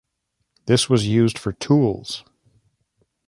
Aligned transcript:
This 0.65 0.89
was 0.89 1.05
used 1.07 1.37
for 1.37 1.51
tools. 1.53 2.23